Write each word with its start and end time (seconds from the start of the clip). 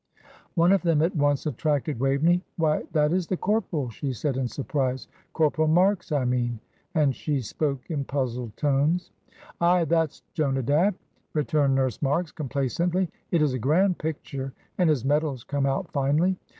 One 0.55 0.71
of 0.71 0.81
them 0.81 1.03
at 1.03 1.15
once 1.15 1.45
attracted 1.45 1.99
Waveney. 1.99 2.41
"Why, 2.57 2.81
that 2.91 3.13
is 3.13 3.27
the 3.27 3.37
corporal," 3.37 3.91
she 3.91 4.13
said, 4.13 4.35
in 4.35 4.47
surprise. 4.47 5.07
"Corporal 5.33 5.67
Marks, 5.67 6.11
I 6.11 6.25
mean;" 6.25 6.59
and 6.95 7.15
she 7.15 7.39
spoke 7.39 7.81
in 7.91 8.03
puzzled 8.05 8.57
tones. 8.57 9.11
"Aye, 9.61 9.85
that's 9.85 10.23
Jonadab," 10.33 10.95
returned 11.35 11.75
Nurse 11.75 12.01
Marks, 12.01 12.31
complacently. 12.31 13.09
"It 13.29 13.43
is 13.43 13.53
a 13.53 13.59
grand 13.59 13.99
picture, 13.99 14.53
and 14.79 14.89
his 14.89 15.05
medals 15.05 15.43
come 15.43 15.67
out 15.67 15.91
finely. 15.91 16.35